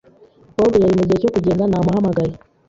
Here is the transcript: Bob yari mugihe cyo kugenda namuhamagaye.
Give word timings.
Bob 0.55 0.71
yari 0.83 0.95
mugihe 0.99 1.19
cyo 1.21 1.31
kugenda 1.35 1.63
namuhamagaye. 1.69 2.33